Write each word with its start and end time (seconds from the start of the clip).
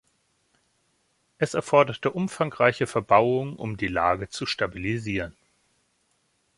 Es 1.37 1.53
erforderte 1.53 2.09
umfangreiche 2.09 2.87
Verbauungen, 2.87 3.55
um 3.55 3.77
die 3.77 3.85
Lage 3.85 4.29
zu 4.29 4.47
stabilisieren. 4.47 5.35